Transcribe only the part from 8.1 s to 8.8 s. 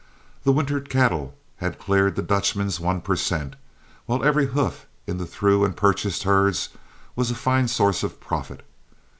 profit.